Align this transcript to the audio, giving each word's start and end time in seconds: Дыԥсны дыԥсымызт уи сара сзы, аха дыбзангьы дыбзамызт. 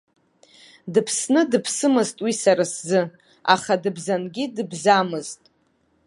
Дыԥсны 0.93 1.41
дыԥсымызт 1.51 2.17
уи 2.25 2.33
сара 2.41 2.65
сзы, 2.73 3.01
аха 3.53 3.73
дыбзангьы 3.83 4.45
дыбзамызт. 4.55 5.41